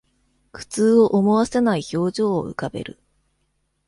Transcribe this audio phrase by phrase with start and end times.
[0.51, 2.97] 苦痛を思わせない表情を浮かべる